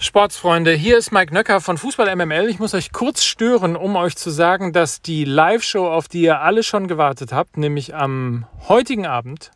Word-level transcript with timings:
Sportsfreunde, 0.00 0.74
hier 0.74 0.96
ist 0.96 1.10
Mike 1.10 1.34
Nöcker 1.34 1.60
von 1.60 1.76
Fußball 1.76 2.14
MML. 2.14 2.48
Ich 2.48 2.60
muss 2.60 2.72
euch 2.72 2.92
kurz 2.92 3.24
stören, 3.24 3.74
um 3.74 3.96
euch 3.96 4.14
zu 4.16 4.30
sagen, 4.30 4.72
dass 4.72 5.02
die 5.02 5.24
Live-Show, 5.24 5.88
auf 5.88 6.06
die 6.06 6.20
ihr 6.22 6.40
alle 6.40 6.62
schon 6.62 6.86
gewartet 6.86 7.32
habt, 7.32 7.56
nämlich 7.56 7.96
am 7.96 8.46
heutigen 8.68 9.06
Abend 9.06 9.50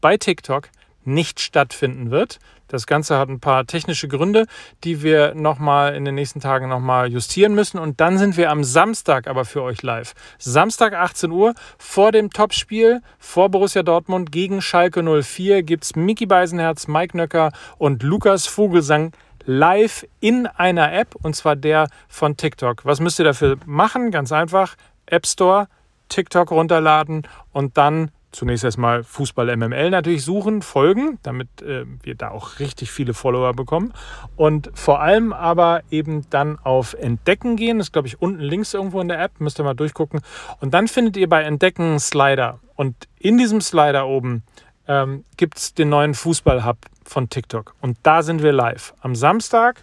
bei 0.00 0.16
TikTok, 0.16 0.68
nicht 1.02 1.40
stattfinden 1.40 2.12
wird. 2.12 2.38
Das 2.68 2.86
Ganze 2.86 3.18
hat 3.18 3.28
ein 3.28 3.40
paar 3.40 3.66
technische 3.66 4.06
Gründe, 4.06 4.46
die 4.84 5.02
wir 5.02 5.34
nochmal 5.34 5.96
in 5.96 6.04
den 6.04 6.14
nächsten 6.14 6.38
Tagen 6.38 6.68
nochmal 6.68 7.12
justieren 7.12 7.56
müssen. 7.56 7.78
Und 7.80 8.00
dann 8.00 8.16
sind 8.16 8.36
wir 8.36 8.52
am 8.52 8.62
Samstag 8.62 9.26
aber 9.26 9.44
für 9.44 9.62
euch 9.62 9.82
live. 9.82 10.14
Samstag 10.38 10.94
18 10.94 11.32
Uhr 11.32 11.52
vor 11.78 12.12
dem 12.12 12.30
Topspiel 12.30 13.00
vor 13.18 13.48
Borussia 13.48 13.82
Dortmund 13.82 14.30
gegen 14.30 14.62
Schalke 14.62 15.02
04 15.02 15.64
gibt 15.64 15.82
es 15.82 15.96
Mickey 15.96 16.26
Beisenherz, 16.26 16.86
Mike 16.86 17.16
Nöcker 17.16 17.50
und 17.76 18.04
Lukas 18.04 18.46
Vogelsang 18.46 19.12
live 19.46 20.06
in 20.20 20.46
einer 20.46 20.92
App 20.92 21.14
und 21.22 21.34
zwar 21.34 21.56
der 21.56 21.88
von 22.08 22.36
TikTok. 22.36 22.84
Was 22.84 23.00
müsst 23.00 23.18
ihr 23.18 23.24
dafür 23.24 23.56
machen? 23.66 24.10
Ganz 24.10 24.32
einfach. 24.32 24.76
App 25.06 25.26
Store, 25.26 25.68
TikTok 26.08 26.50
runterladen 26.50 27.26
und 27.52 27.76
dann 27.76 28.10
zunächst 28.34 28.64
erstmal 28.64 29.04
Fußball 29.04 29.56
MML 29.56 29.90
natürlich 29.90 30.24
suchen, 30.24 30.62
folgen, 30.62 31.18
damit 31.22 31.62
äh, 31.62 31.84
wir 32.02 32.14
da 32.14 32.30
auch 32.30 32.58
richtig 32.58 32.90
viele 32.90 33.14
Follower 33.14 33.52
bekommen. 33.54 33.92
Und 34.36 34.70
vor 34.74 35.00
allem 35.00 35.32
aber 35.32 35.82
eben 35.90 36.28
dann 36.30 36.58
auf 36.58 36.94
Entdecken 36.94 37.56
gehen. 37.56 37.78
Das 37.78 37.88
ist, 37.88 37.92
glaube 37.92 38.08
ich, 38.08 38.20
unten 38.20 38.40
links 38.40 38.74
irgendwo 38.74 39.00
in 39.00 39.08
der 39.08 39.20
App. 39.20 39.40
Müsst 39.40 39.60
ihr 39.60 39.64
mal 39.64 39.74
durchgucken. 39.74 40.20
Und 40.60 40.74
dann 40.74 40.88
findet 40.88 41.16
ihr 41.16 41.28
bei 41.28 41.42
Entdecken 41.42 41.98
Slider. 42.00 42.60
Und 42.74 43.08
in 43.18 43.38
diesem 43.38 43.60
Slider 43.60 44.06
oben 44.06 44.42
ähm, 44.88 45.24
gibt 45.36 45.58
es 45.58 45.74
den 45.74 45.88
neuen 45.88 46.14
Fußball-Hub 46.14 46.78
von 47.04 47.28
TikTok. 47.28 47.74
Und 47.80 47.98
da 48.02 48.22
sind 48.22 48.42
wir 48.42 48.52
live. 48.52 48.94
Am 49.00 49.14
Samstag 49.14 49.82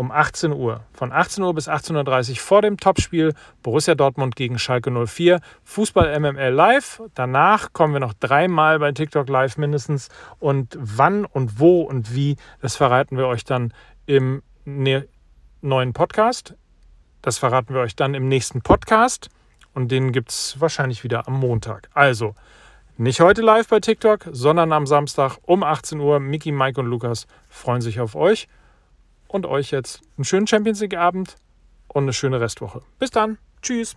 um 0.00 0.10
18 0.10 0.52
Uhr. 0.52 0.84
Von 0.94 1.12
18 1.12 1.44
Uhr 1.44 1.52
bis 1.52 1.68
18.30 1.68 2.30
Uhr 2.30 2.36
vor 2.36 2.62
dem 2.62 2.78
Topspiel 2.78 3.34
Borussia 3.62 3.94
Dortmund 3.94 4.34
gegen 4.34 4.58
Schalke 4.58 4.90
04. 4.90 5.40
Fußball 5.64 6.18
MML 6.18 6.54
live. 6.54 7.02
Danach 7.14 7.74
kommen 7.74 7.92
wir 7.92 8.00
noch 8.00 8.14
dreimal 8.14 8.78
bei 8.78 8.92
TikTok 8.92 9.28
live 9.28 9.58
mindestens. 9.58 10.08
Und 10.38 10.78
wann 10.80 11.26
und 11.26 11.60
wo 11.60 11.82
und 11.82 12.14
wie, 12.14 12.36
das 12.62 12.76
verraten 12.76 13.18
wir 13.18 13.26
euch 13.26 13.44
dann 13.44 13.74
im 14.06 14.42
ne 14.64 15.06
neuen 15.60 15.92
Podcast. 15.92 16.54
Das 17.20 17.36
verraten 17.36 17.74
wir 17.74 17.82
euch 17.82 17.94
dann 17.94 18.14
im 18.14 18.26
nächsten 18.26 18.62
Podcast. 18.62 19.28
Und 19.74 19.90
den 19.90 20.12
gibt 20.12 20.30
es 20.30 20.58
wahrscheinlich 20.58 21.04
wieder 21.04 21.28
am 21.28 21.34
Montag. 21.34 21.90
Also, 21.92 22.34
nicht 23.00 23.20
heute 23.20 23.40
live 23.40 23.66
bei 23.66 23.80
TikTok, 23.80 24.28
sondern 24.30 24.72
am 24.72 24.86
Samstag 24.86 25.38
um 25.46 25.62
18 25.62 26.00
Uhr. 26.00 26.20
Miki, 26.20 26.52
Mike 26.52 26.78
und 26.78 26.86
Lukas 26.86 27.26
freuen 27.48 27.80
sich 27.80 27.98
auf 27.98 28.14
euch 28.14 28.46
und 29.26 29.46
euch 29.46 29.70
jetzt 29.70 30.02
einen 30.18 30.26
schönen 30.26 30.46
Champions 30.46 30.80
League 30.80 30.98
Abend 30.98 31.36
und 31.88 32.02
eine 32.02 32.12
schöne 32.12 32.42
Restwoche. 32.42 32.82
Bis 32.98 33.10
dann. 33.10 33.38
Tschüss. 33.62 33.96